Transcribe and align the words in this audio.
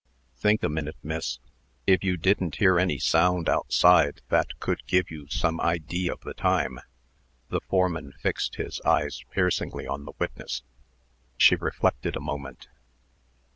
"Think 0.37 0.63
a 0.63 0.67
minute, 0.67 0.97
miss, 1.03 1.37
if 1.85 2.03
you 2.03 2.17
didn't 2.17 2.55
hear 2.55 2.79
any 2.79 2.97
sound 2.97 3.47
outside 3.47 4.21
that 4.29 4.59
could 4.59 4.83
give 4.87 5.11
you 5.11 5.27
some 5.27 5.61
idee 5.61 6.07
of 6.09 6.21
the 6.21 6.33
time." 6.33 6.79
The 7.49 7.59
foreman 7.61 8.13
fixed 8.19 8.55
his 8.55 8.81
eyes 8.83 9.21
piercingly 9.29 9.85
on 9.85 10.05
the 10.05 10.13
witness. 10.17 10.63
She 11.37 11.55
reflected 11.55 12.15
a 12.15 12.19
moment. 12.19 12.67